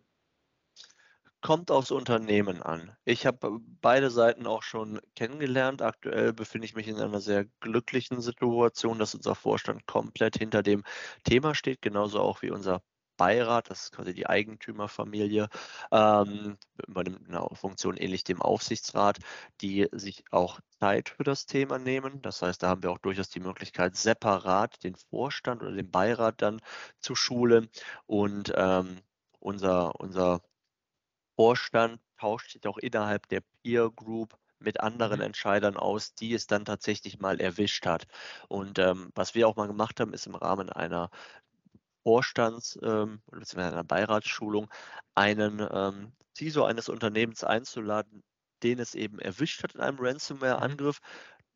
Kommt 1.42 1.72
aufs 1.72 1.92
Unternehmen 1.92 2.62
an. 2.62 2.92
Ich 3.06 3.26
habe 3.26 3.60
beide 3.80 4.10
Seiten 4.10 4.46
auch 4.46 4.62
schon 4.62 5.00
kennengelernt. 5.16 5.82
Aktuell 5.82 6.34
befinde 6.34 6.66
ich 6.66 6.76
mich 6.76 6.90
in 6.90 6.98
einer 6.98 7.22
sehr 7.22 7.46
glücklichen 7.62 8.20
Situation, 8.20 9.00
dass 9.00 9.16
unser 9.16 9.36
Vorstand 9.36 9.86
komplett 9.86 10.38
hinter 10.38 10.64
dem 10.64 10.84
Thema 11.24 11.56
steht, 11.56 11.82
genauso 11.82 12.20
auch 12.20 12.42
wie 12.42 12.52
unser 12.52 12.82
Beirat, 13.20 13.70
das 13.70 13.84
ist 13.84 13.92
quasi 13.92 14.14
die 14.14 14.28
Eigentümerfamilie, 14.28 15.50
ähm, 15.92 16.58
übernimmt 16.88 17.28
eine 17.28 17.48
Funktion 17.54 17.98
ähnlich 17.98 18.24
dem 18.24 18.42
Aufsichtsrat, 18.42 19.20
die 19.62 19.90
sich 19.92 20.24
auch 20.32 20.62
Zeit 20.80 21.10
für 21.10 21.24
das 21.24 21.46
Thema 21.46 21.78
nehmen. 21.80 22.22
Das 22.22 22.42
heißt, 22.42 22.64
da 22.64 22.70
haben 22.70 22.82
wir 22.82 22.92
auch 22.92 22.98
durchaus 23.00 23.30
die 23.30 23.42
Möglichkeit, 23.42 23.98
separat 23.98 24.82
den 24.84 24.96
Vorstand 24.96 25.62
oder 25.62 25.74
den 25.74 25.92
Beirat 25.92 26.42
dann 26.42 26.62
zu 27.00 27.14
schulen. 27.16 27.70
Und 28.08 28.54
ähm, 28.56 29.02
unser, 29.40 30.00
unser 30.00 30.42
Vorstand 31.36 32.00
tauscht 32.18 32.52
sich 32.52 32.66
auch 32.68 32.78
innerhalb 32.78 33.28
der 33.28 33.42
Peer 33.64 33.90
Group 33.90 34.38
mit 34.60 34.80
anderen 34.82 35.20
mhm. 35.20 35.26
Entscheidern 35.26 35.78
aus, 35.78 36.14
die 36.14 36.34
es 36.34 36.48
dann 36.48 36.66
tatsächlich 36.66 37.20
mal 37.20 37.40
erwischt 37.40 37.86
hat. 37.86 38.08
Und 38.48 38.80
ähm, 38.80 39.12
was 39.16 39.36
wir 39.36 39.48
auch 39.48 39.56
mal 39.56 39.68
gemacht 39.68 40.00
haben, 40.00 40.14
ist 40.14 40.28
im 40.28 40.36
Rahmen 40.36 40.70
einer 40.70 41.10
Vorstands- 42.10 42.80
ähm, 42.82 43.22
beziehungsweise 43.28 43.74
einer 43.74 43.84
Beiratsschulung 43.84 44.68
einen 45.14 45.60
ähm, 45.72 46.12
CISO 46.36 46.66
eines 46.66 46.90
Unternehmens 46.90 47.44
einzuladen, 47.44 48.24
den 48.64 48.80
es 48.80 48.96
eben 48.96 49.20
erwischt 49.20 49.62
hat 49.62 49.76
in 49.76 49.82
einem 49.82 49.98
mhm. 49.98 50.06
Ransomware-Angriff, 50.06 51.02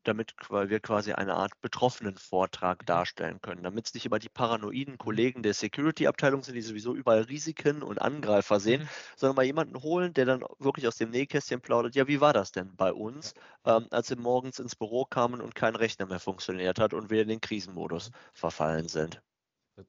damit 0.04 0.32
wir 0.48 0.78
quasi 0.78 1.12
eine 1.12 1.34
Art 1.34 1.60
betroffenen 1.60 2.16
Vortrag 2.16 2.82
mhm. 2.82 2.86
darstellen 2.86 3.40
können, 3.40 3.64
damit 3.64 3.88
es 3.88 3.94
nicht 3.94 4.06
immer 4.06 4.20
die 4.20 4.28
paranoiden 4.28 4.96
Kollegen 4.96 5.42
der 5.42 5.54
Security-Abteilung 5.54 6.44
sind, 6.44 6.54
die 6.54 6.62
sowieso 6.62 6.94
überall 6.94 7.22
Risiken 7.22 7.82
und 7.82 8.00
Angreifer 8.00 8.60
sehen, 8.60 8.82
mhm. 8.82 8.88
sondern 9.16 9.34
mal 9.34 9.46
jemanden 9.46 9.82
holen, 9.82 10.14
der 10.14 10.26
dann 10.26 10.44
wirklich 10.60 10.86
aus 10.86 10.98
dem 10.98 11.10
Nähkästchen 11.10 11.62
plaudert, 11.62 11.96
ja, 11.96 12.06
wie 12.06 12.20
war 12.20 12.32
das 12.32 12.52
denn 12.52 12.76
bei 12.76 12.92
uns, 12.92 13.34
ähm, 13.64 13.88
als 13.90 14.08
wir 14.08 14.18
morgens 14.18 14.60
ins 14.60 14.76
Büro 14.76 15.04
kamen 15.04 15.40
und 15.40 15.56
kein 15.56 15.74
Rechner 15.74 16.06
mehr 16.06 16.20
funktioniert 16.20 16.78
hat 16.78 16.94
und 16.94 17.10
wir 17.10 17.22
in 17.22 17.28
den 17.28 17.40
Krisenmodus 17.40 18.12
verfallen 18.32 18.86
sind. 18.86 19.20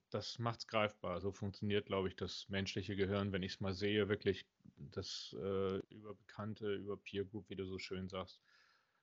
Das 0.09 0.39
macht 0.39 0.59
es 0.59 0.67
greifbar. 0.67 1.21
So 1.21 1.31
funktioniert, 1.31 1.85
glaube 1.85 2.07
ich, 2.07 2.15
das 2.15 2.47
menschliche 2.49 2.95
Gehirn, 2.95 3.31
wenn 3.31 3.43
ich 3.43 3.53
es 3.53 3.59
mal 3.59 3.73
sehe, 3.73 4.09
wirklich 4.09 4.45
das 4.77 5.35
äh, 5.39 5.77
über 5.89 6.15
Bekannte, 6.15 6.73
über 6.73 6.97
Peer 6.97 7.25
Group, 7.25 7.49
wie 7.49 7.55
du 7.55 7.65
so 7.65 7.77
schön 7.77 8.09
sagst. 8.09 8.39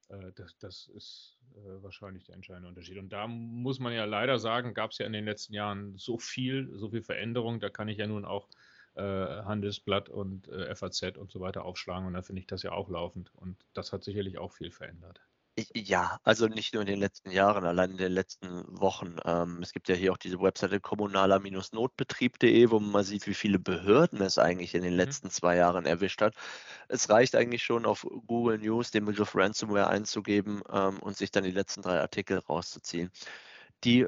Äh, 0.09 0.33
das, 0.35 0.57
das 0.59 0.89
ist 0.89 1.39
äh, 1.55 1.83
wahrscheinlich 1.83 2.25
der 2.25 2.35
entscheidende 2.35 2.69
Unterschied. 2.69 2.99
Und 2.99 3.11
da 3.11 3.27
muss 3.27 3.79
man 3.79 3.93
ja 3.93 4.05
leider 4.05 4.39
sagen, 4.39 4.75
gab 4.75 4.91
es 4.91 4.99
ja 4.99 5.07
in 5.07 5.13
den 5.13 5.25
letzten 5.25 5.55
Jahren 5.55 5.97
so 5.97 6.19
viel, 6.19 6.71
so 6.75 6.91
viel 6.91 7.03
Veränderung. 7.03 7.61
Da 7.61 7.71
kann 7.71 7.89
ich 7.89 7.99
ja 7.99 8.07
nun 8.07 8.25
auch 8.25 8.49
äh, 8.95 9.03
Handelsblatt 9.03 10.09
und 10.09 10.49
äh, 10.49 10.75
FAZ 10.75 11.17
und 11.17 11.31
so 11.31 11.41
weiter 11.41 11.65
aufschlagen. 11.65 12.07
Und 12.07 12.15
da 12.15 12.23
finde 12.23 12.41
ich 12.41 12.47
das 12.47 12.63
ja 12.63 12.73
auch 12.73 12.89
laufend. 12.89 13.33
Und 13.35 13.57
das 13.73 13.93
hat 13.93 14.05
sicherlich 14.05 14.39
auch 14.39 14.53
viel 14.53 14.71
verändert. 14.71 15.21
Ja, 15.75 16.19
also 16.23 16.47
nicht 16.47 16.73
nur 16.73 16.81
in 16.83 16.87
den 16.87 16.99
letzten 16.99 17.31
Jahren, 17.31 17.65
allein 17.67 17.91
in 17.91 17.97
den 17.99 18.13
letzten 18.13 18.65
Wochen. 18.69 19.17
Ähm, 19.27 19.59
es 19.63 19.73
gibt 19.73 19.89
ja 19.91 19.95
hier 19.95 20.13
auch 20.13 20.17
diese 20.17 20.41
Webseite 20.41 20.81
kommunaler-notbetrieb.de, 20.81 22.71
wo 22.71 22.81
man 22.81 23.05
sieht, 23.05 23.27
wie 23.27 23.35
viele 23.35 23.59
Behörden 23.59 24.23
es 24.23 24.39
eigentlich 24.39 24.75
in 24.75 24.83
den 24.83 24.93
mhm. 24.93 24.99
letzten 24.99 25.29
zwei 25.31 25.57
Jahren 25.57 25.85
erwischt 25.85 26.23
hat. 26.23 26.35
Es 26.89 27.11
reicht 27.11 27.35
eigentlich 27.37 27.63
schon 27.63 27.85
auf 27.85 28.07
Google 28.27 28.59
News 28.59 28.93
den 28.93 29.05
Begriff 29.05 29.35
Ransomware 29.35 29.89
einzugeben 29.89 30.63
ähm, 30.71 30.99
und 31.01 31.19
sich 31.19 31.31
dann 31.31 31.45
die 31.45 31.51
letzten 31.51 31.83
drei 31.83 32.01
Artikel 32.01 32.39
rauszuziehen. 32.39 33.11
Die, 33.85 34.07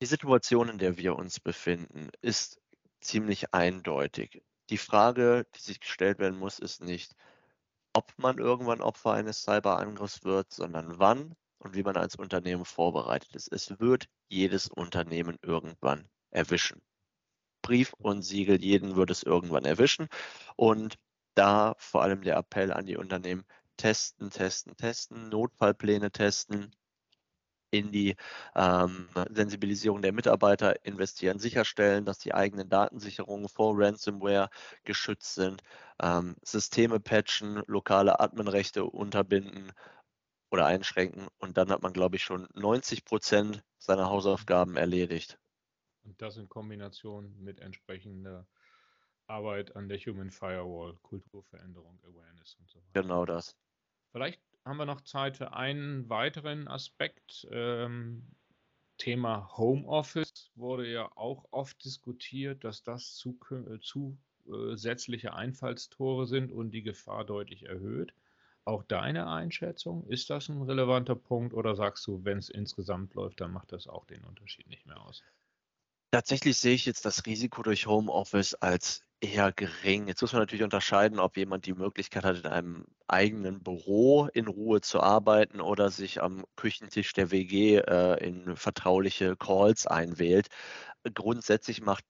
die 0.00 0.06
Situation, 0.06 0.68
in 0.68 0.78
der 0.78 0.98
wir 0.98 1.16
uns 1.16 1.40
befinden, 1.40 2.10
ist 2.20 2.60
ziemlich 3.00 3.52
eindeutig. 3.52 4.42
Die 4.70 4.78
Frage, 4.78 5.46
die 5.56 5.60
sich 5.60 5.80
gestellt 5.80 6.20
werden 6.20 6.38
muss, 6.38 6.60
ist 6.60 6.80
nicht, 6.80 7.16
ob 7.94 8.12
man 8.18 8.38
irgendwann 8.38 8.80
Opfer 8.80 9.12
eines 9.12 9.42
Cyberangriffs 9.42 10.24
wird, 10.24 10.52
sondern 10.52 10.98
wann 10.98 11.34
und 11.58 11.74
wie 11.74 11.82
man 11.82 11.96
als 11.96 12.16
Unternehmen 12.16 12.64
vorbereitet 12.64 13.34
ist. 13.34 13.52
Es 13.52 13.78
wird 13.80 14.08
jedes 14.28 14.68
Unternehmen 14.68 15.38
irgendwann 15.42 16.08
erwischen. 16.30 16.82
Brief 17.62 17.94
und 17.94 18.22
Siegel, 18.22 18.62
jeden 18.62 18.96
wird 18.96 19.10
es 19.10 19.22
irgendwann 19.22 19.64
erwischen. 19.64 20.08
Und 20.56 20.98
da 21.34 21.74
vor 21.78 22.02
allem 22.02 22.22
der 22.22 22.36
Appell 22.36 22.72
an 22.72 22.86
die 22.86 22.96
Unternehmen, 22.96 23.44
testen, 23.76 24.30
testen, 24.30 24.76
testen, 24.76 25.28
Notfallpläne 25.30 26.10
testen, 26.10 26.74
in 27.74 27.90
die 27.90 28.16
ähm, 28.54 29.08
Sensibilisierung 29.30 30.00
der 30.00 30.12
Mitarbeiter 30.12 30.84
investieren, 30.84 31.38
sicherstellen, 31.38 32.04
dass 32.04 32.18
die 32.18 32.32
eigenen 32.32 32.68
Datensicherungen 32.68 33.48
vor 33.48 33.74
Ransomware 33.76 34.48
geschützt 34.84 35.34
sind, 35.34 35.62
ähm, 36.00 36.36
Systeme 36.42 37.00
patchen, 37.00 37.62
lokale 37.66 38.20
Adminrechte 38.20 38.84
unterbinden 38.84 39.72
oder 40.50 40.66
einschränken 40.66 41.26
und 41.38 41.56
dann 41.56 41.70
hat 41.70 41.82
man, 41.82 41.92
glaube 41.92 42.16
ich, 42.16 42.22
schon 42.22 42.46
90 42.54 43.04
Prozent 43.04 43.64
seiner 43.78 44.08
Hausaufgaben 44.08 44.76
erledigt. 44.76 45.38
Und 46.04 46.20
das 46.22 46.36
in 46.36 46.48
Kombination 46.48 47.34
mit 47.40 47.60
entsprechender 47.60 48.46
Arbeit 49.26 49.74
an 49.74 49.88
der 49.88 49.98
Human 49.98 50.30
Firewall, 50.30 50.96
Kulturveränderung, 51.02 51.98
Awareness 52.04 52.56
und 52.60 52.70
so 52.70 52.78
weiter. 52.78 53.02
Genau 53.02 53.24
das. 53.24 53.56
Vielleicht 54.12 54.40
haben 54.64 54.78
wir 54.78 54.86
noch 54.86 55.02
Zeit 55.02 55.36
für 55.36 55.52
einen 55.52 56.08
weiteren 56.08 56.68
Aspekt. 56.68 57.46
Ähm, 57.50 58.26
Thema 58.98 59.56
Homeoffice 59.56 60.50
wurde 60.54 60.90
ja 60.90 61.10
auch 61.16 61.46
oft 61.50 61.84
diskutiert, 61.84 62.64
dass 62.64 62.82
das 62.82 63.14
zu, 63.14 63.38
äh, 63.50 63.78
zusätzliche 63.80 65.34
Einfallstore 65.34 66.26
sind 66.26 66.52
und 66.52 66.70
die 66.70 66.82
Gefahr 66.82 67.24
deutlich 67.24 67.64
erhöht. 67.64 68.14
Auch 68.64 68.82
deine 68.84 69.28
Einschätzung, 69.28 70.06
ist 70.08 70.30
das 70.30 70.48
ein 70.48 70.62
relevanter 70.62 71.16
Punkt 71.16 71.52
oder 71.52 71.74
sagst 71.74 72.06
du, 72.06 72.24
wenn 72.24 72.38
es 72.38 72.48
insgesamt 72.48 73.14
läuft, 73.14 73.40
dann 73.40 73.52
macht 73.52 73.72
das 73.72 73.86
auch 73.86 74.06
den 74.06 74.24
Unterschied 74.24 74.68
nicht 74.68 74.86
mehr 74.86 75.00
aus? 75.02 75.22
Tatsächlich 76.12 76.56
sehe 76.56 76.74
ich 76.74 76.86
jetzt 76.86 77.04
das 77.04 77.26
Risiko 77.26 77.62
durch 77.62 77.86
Homeoffice 77.86 78.54
als 78.54 79.02
eher 79.24 79.52
gering. 79.52 80.08
Jetzt 80.08 80.20
muss 80.22 80.32
man 80.32 80.42
natürlich 80.42 80.62
unterscheiden, 80.64 81.18
ob 81.18 81.36
jemand 81.36 81.66
die 81.66 81.74
Möglichkeit 81.74 82.24
hat, 82.24 82.38
in 82.38 82.46
einem 82.46 82.86
eigenen 83.08 83.62
Büro 83.62 84.28
in 84.32 84.48
Ruhe 84.48 84.80
zu 84.80 85.00
arbeiten 85.00 85.60
oder 85.60 85.90
sich 85.90 86.22
am 86.22 86.44
Küchentisch 86.56 87.12
der 87.14 87.30
WG 87.30 87.78
äh, 87.78 88.24
in 88.24 88.56
vertrauliche 88.56 89.36
Calls 89.36 89.86
einwählt. 89.86 90.48
Grundsätzlich 91.14 91.80
macht 91.82 92.04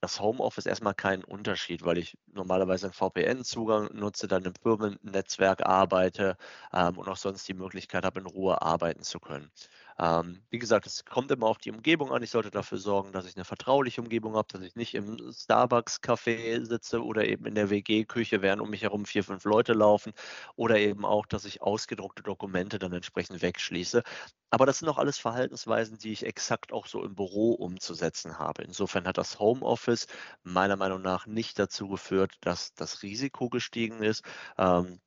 das 0.00 0.20
Homeoffice 0.20 0.66
erstmal 0.66 0.94
keinen 0.94 1.24
Unterschied, 1.24 1.84
weil 1.84 1.98
ich 1.98 2.18
normalerweise 2.26 2.86
einen 2.86 2.92
VPN-Zugang 2.94 3.88
nutze, 3.94 4.28
dann 4.28 4.44
im 4.44 4.54
Firmennetzwerk 4.54 5.64
arbeite 5.66 6.36
ähm, 6.72 6.98
und 6.98 7.08
auch 7.08 7.16
sonst 7.16 7.48
die 7.48 7.54
Möglichkeit 7.54 8.04
habe, 8.04 8.20
in 8.20 8.26
Ruhe 8.26 8.60
arbeiten 8.62 9.02
zu 9.02 9.18
können. 9.20 9.50
Ähm, 9.98 10.42
wie 10.50 10.58
gesagt, 10.58 10.86
es 10.86 11.04
kommt 11.04 11.30
immer 11.30 11.46
auf 11.46 11.58
die 11.58 11.70
Umgebung 11.70 12.12
an. 12.12 12.22
Ich 12.22 12.30
sollte 12.30 12.50
dafür 12.50 12.78
sorgen, 12.78 13.12
dass 13.12 13.26
ich 13.26 13.36
eine 13.36 13.44
vertrauliche 13.44 14.00
Umgebung 14.00 14.34
habe, 14.36 14.48
dass 14.50 14.62
ich 14.62 14.74
nicht 14.74 14.94
im 14.94 15.16
Starbucks-Café 15.32 16.64
sitze 16.66 17.02
oder 17.04 17.26
eben 17.26 17.46
in 17.46 17.54
der 17.54 17.70
WG-Küche, 17.70 18.42
während 18.42 18.60
um 18.60 18.70
mich 18.70 18.82
herum 18.82 19.04
vier, 19.06 19.22
fünf 19.24 19.44
Leute 19.44 19.72
laufen 19.72 20.12
oder 20.56 20.78
eben 20.78 21.04
auch, 21.04 21.26
dass 21.26 21.44
ich 21.44 21.62
ausgedruckte 21.62 22.22
Dokumente 22.22 22.78
dann 22.78 22.92
entsprechend 22.92 23.40
wegschließe. 23.42 24.02
Aber 24.50 24.66
das 24.66 24.78
sind 24.78 24.88
auch 24.88 24.98
alles 24.98 25.18
Verhaltensweisen, 25.18 25.98
die 25.98 26.12
ich 26.12 26.24
exakt 26.26 26.72
auch 26.72 26.86
so 26.86 27.02
im 27.04 27.14
Büro 27.14 27.52
umzusetzen 27.52 28.38
habe. 28.38 28.62
Insofern 28.62 29.06
hat 29.06 29.18
das 29.18 29.38
Homeoffice 29.38 30.06
meiner 30.42 30.76
Meinung 30.76 31.02
nach 31.02 31.26
nicht 31.26 31.58
dazu 31.58 31.88
geführt, 31.88 32.36
dass 32.40 32.74
das 32.74 33.02
Risiko 33.02 33.48
gestiegen 33.48 34.02
ist. 34.02 34.24
Ähm, 34.58 35.00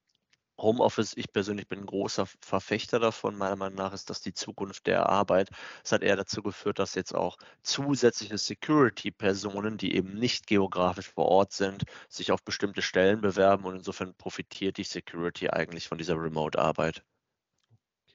Homeoffice, 0.58 1.16
ich 1.16 1.32
persönlich 1.32 1.68
bin 1.68 1.80
ein 1.80 1.86
großer 1.86 2.26
Verfechter 2.42 3.00
davon. 3.00 3.38
Meiner 3.38 3.56
Meinung 3.56 3.78
nach 3.78 3.94
ist 3.94 4.10
das 4.10 4.22
die 4.22 4.34
Zukunft 4.34 4.88
der 4.88 5.08
Arbeit. 5.08 5.50
Es 5.84 5.92
hat 5.92 6.02
eher 6.02 6.16
dazu 6.16 6.42
geführt, 6.42 6.80
dass 6.80 6.96
jetzt 6.96 7.14
auch 7.14 7.38
zusätzliche 7.62 8.38
Security-Personen, 8.38 9.78
die 9.78 9.96
eben 9.96 10.14
nicht 10.16 10.48
geografisch 10.48 11.10
vor 11.10 11.26
Ort 11.26 11.54
sind, 11.54 11.84
sich 12.10 12.32
auf 12.32 12.44
bestimmte 12.44 12.82
Stellen 12.82 13.22
bewerben 13.22 13.66
und 13.66 13.76
insofern 13.76 14.16
profitiert 14.16 14.78
die 14.78 14.84
Security 14.84 15.50
eigentlich 15.50 15.88
von 15.88 15.98
dieser 15.98 16.16
Remote-Arbeit. 16.16 17.04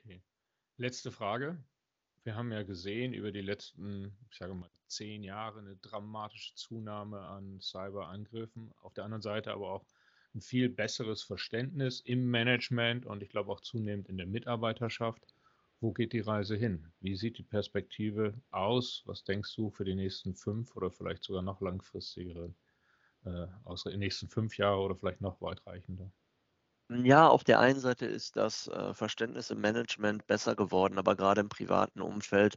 Okay. 0.00 0.20
Letzte 0.76 1.12
Frage. 1.12 1.62
Wir 2.25 2.37
haben 2.37 2.52
ja 2.52 2.62
gesehen 2.62 3.14
über 3.14 3.32
die 3.32 3.40
letzten, 3.40 4.16
ich 4.30 4.38
sage 4.38 4.54
mal, 4.54 4.70
zehn 4.87 5.25
Jahre 5.25 5.61
eine 5.61 5.76
dramatische 5.76 6.54
Zunahme 6.54 7.20
an 7.20 7.61
Cyberangriffen. 7.61 8.72
Auf 8.82 8.94
der 8.94 9.04
anderen 9.04 9.22
Seite 9.22 9.52
aber 9.52 9.72
auch 9.72 9.84
ein 10.34 10.40
viel 10.40 10.68
besseres 10.68 11.22
Verständnis 11.22 12.00
im 12.00 12.30
Management 12.30 13.06
und 13.06 13.22
ich 13.22 13.30
glaube 13.30 13.52
auch 13.52 13.60
zunehmend 13.60 14.08
in 14.08 14.16
der 14.16 14.26
Mitarbeiterschaft. 14.26 15.22
Wo 15.80 15.92
geht 15.92 16.12
die 16.12 16.20
Reise 16.20 16.56
hin? 16.56 16.92
Wie 17.00 17.16
sieht 17.16 17.38
die 17.38 17.42
Perspektive 17.42 18.34
aus? 18.50 19.02
Was 19.06 19.24
denkst 19.24 19.54
du 19.56 19.70
für 19.70 19.84
die 19.84 19.96
nächsten 19.96 20.34
fünf 20.34 20.76
oder 20.76 20.90
vielleicht 20.90 21.24
sogar 21.24 21.42
noch 21.42 21.60
langfristigere, 21.60 22.54
äh, 23.24 23.46
aus 23.64 23.84
den 23.84 23.98
nächsten 23.98 24.28
fünf 24.28 24.56
Jahre 24.58 24.80
oder 24.80 24.96
vielleicht 24.96 25.20
noch 25.20 25.40
weitreichender? 25.40 26.10
Ja, 26.90 27.28
auf 27.28 27.42
der 27.44 27.58
einen 27.60 27.80
Seite 27.80 28.06
ist 28.06 28.36
das 28.36 28.68
äh, 28.68 28.92
Verständnis 28.94 29.50
im 29.50 29.60
Management 29.60 30.26
besser 30.26 30.54
geworden, 30.54 30.98
aber 30.98 31.16
gerade 31.16 31.40
im 31.40 31.48
privaten 31.48 32.02
Umfeld 32.02 32.56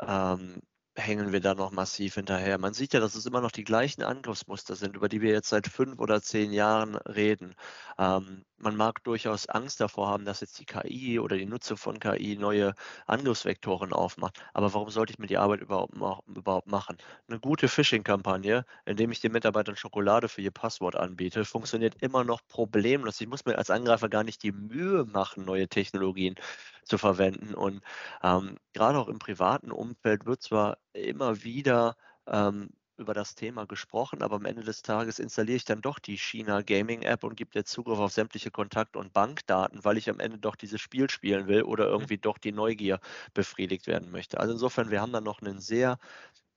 ähm, 0.00 0.62
hängen 0.96 1.32
wir 1.32 1.40
da 1.40 1.54
noch 1.54 1.70
massiv 1.72 2.14
hinterher. 2.14 2.58
Man 2.58 2.74
sieht 2.74 2.92
ja, 2.94 3.00
dass 3.00 3.14
es 3.14 3.26
immer 3.26 3.40
noch 3.40 3.50
die 3.52 3.64
gleichen 3.64 4.02
Angriffsmuster 4.02 4.76
sind, 4.76 4.96
über 4.96 5.08
die 5.08 5.20
wir 5.20 5.30
jetzt 5.32 5.48
seit 5.48 5.66
fünf 5.66 5.98
oder 6.00 6.22
zehn 6.22 6.52
Jahren 6.52 6.96
reden. 6.96 7.54
Ähm, 7.98 8.44
man 8.62 8.76
mag 8.76 9.02
durchaus 9.04 9.48
Angst 9.48 9.80
davor 9.80 10.08
haben, 10.08 10.24
dass 10.24 10.40
jetzt 10.40 10.58
die 10.60 10.64
KI 10.66 11.18
oder 11.18 11.36
die 11.36 11.46
Nutzung 11.46 11.76
von 11.76 11.98
KI 11.98 12.36
neue 12.36 12.74
Angriffsvektoren 13.06 13.92
aufmacht. 13.92 14.38
Aber 14.54 14.72
warum 14.74 14.90
sollte 14.90 15.12
ich 15.12 15.18
mir 15.18 15.26
die 15.26 15.38
Arbeit 15.38 15.60
überhaupt, 15.60 15.94
überhaupt 16.28 16.68
machen? 16.68 16.96
Eine 17.28 17.40
gute 17.40 17.68
Phishing-Kampagne, 17.68 18.64
indem 18.84 19.10
ich 19.12 19.20
den 19.20 19.32
Mitarbeitern 19.32 19.76
Schokolade 19.76 20.28
für 20.28 20.42
ihr 20.42 20.50
Passwort 20.50 20.96
anbiete, 20.96 21.44
funktioniert 21.44 21.96
immer 22.02 22.24
noch 22.24 22.40
problemlos. 22.46 23.20
Ich 23.20 23.28
muss 23.28 23.44
mir 23.44 23.58
als 23.58 23.70
Angreifer 23.70 24.08
gar 24.08 24.24
nicht 24.24 24.42
die 24.42 24.52
Mühe 24.52 25.04
machen, 25.04 25.44
neue 25.44 25.68
Technologien 25.68 26.36
zu 26.84 26.98
verwenden. 26.98 27.54
Und 27.54 27.82
ähm, 28.22 28.58
gerade 28.72 28.98
auch 28.98 29.08
im 29.08 29.18
privaten 29.18 29.72
Umfeld 29.72 30.26
wird 30.26 30.42
zwar 30.42 30.78
immer 30.92 31.42
wieder 31.44 31.96
ähm, 32.26 32.70
über 33.02 33.14
das 33.14 33.34
Thema 33.34 33.66
gesprochen, 33.66 34.22
aber 34.22 34.36
am 34.36 34.46
Ende 34.46 34.62
des 34.62 34.82
Tages 34.82 35.18
installiere 35.18 35.56
ich 35.56 35.64
dann 35.64 35.82
doch 35.82 35.98
die 35.98 36.16
China 36.16 36.62
Gaming 36.62 37.02
App 37.02 37.24
und 37.24 37.36
gebe 37.36 37.50
dir 37.50 37.64
Zugriff 37.64 37.98
auf 37.98 38.12
sämtliche 38.12 38.50
Kontakt- 38.50 38.96
und 38.96 39.12
Bankdaten, 39.12 39.84
weil 39.84 39.98
ich 39.98 40.08
am 40.08 40.20
Ende 40.20 40.38
doch 40.38 40.56
dieses 40.56 40.80
Spiel 40.80 41.10
spielen 41.10 41.46
will 41.48 41.62
oder 41.62 41.86
mhm. 41.86 41.92
irgendwie 41.92 42.18
doch 42.18 42.38
die 42.38 42.52
Neugier 42.52 43.00
befriedigt 43.34 43.86
werden 43.86 44.10
möchte. 44.10 44.40
Also 44.40 44.54
insofern, 44.54 44.90
wir 44.90 45.00
haben 45.00 45.12
dann 45.12 45.24
noch 45.24 45.42
einen 45.42 45.60
sehr 45.60 45.98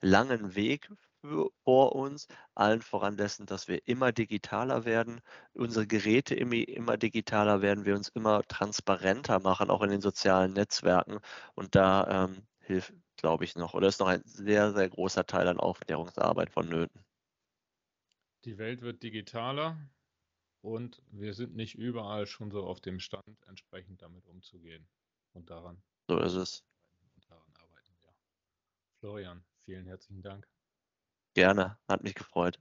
langen 0.02 0.56
Weg 0.56 0.90
vor 1.64 1.96
uns, 1.96 2.28
allen 2.54 2.82
voran 2.82 3.18
dessen, 3.18 3.46
dass 3.46 3.68
wir 3.68 3.88
immer 3.88 4.12
digitaler 4.12 4.86
werden, 4.86 5.22
unsere 5.54 5.88
Geräte 5.88 6.36
immer, 6.36 6.56
immer 6.68 6.98
digitaler 6.98 7.62
werden, 7.62 7.86
wir 7.86 7.96
uns 7.96 8.10
immer 8.10 8.44
transparenter 8.48 9.40
machen, 9.40 9.70
auch 9.70 9.82
in 9.82 9.90
den 9.90 10.02
sozialen 10.02 10.54
Netzwerken. 10.54 11.20
Und 11.56 11.76
da 11.76 12.26
ähm, 12.26 12.44
hilft, 12.60 12.94
glaube 13.18 13.44
ich, 13.44 13.56
noch, 13.56 13.74
oder 13.74 13.88
ist 13.88 14.00
noch 14.00 14.08
ein 14.08 14.24
sehr, 14.26 14.74
sehr 14.74 14.90
großer 14.90 15.26
Teil 15.26 15.48
an 15.48 15.60
Aufklärungsarbeit 15.60 16.50
vonnöten. 16.50 17.04
Die 18.46 18.58
Welt 18.58 18.82
wird 18.82 19.02
digitaler 19.02 19.78
und 20.62 21.02
wir 21.12 21.34
sind 21.34 21.56
nicht 21.56 21.76
überall 21.76 22.28
schon 22.28 22.52
so 22.52 22.66
auf 22.66 22.80
dem 22.80 23.00
Stand, 23.00 23.38
entsprechend 23.48 24.02
damit 24.02 24.26
umzugehen. 24.28 24.88
Und 25.34 25.50
daran. 25.50 25.82
So 26.08 26.20
ist 26.20 26.36
es. 26.36 26.64
daran 27.28 27.44
arbeiten 27.56 27.94
wir. 28.00 28.14
Florian, 29.00 29.44
vielen 29.66 29.86
herzlichen 29.86 30.22
Dank. 30.22 30.48
Gerne, 31.34 31.78
hat 31.90 32.04
mich 32.04 32.16
gefreut. 32.16 32.60